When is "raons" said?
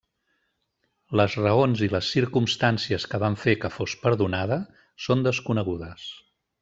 1.43-1.83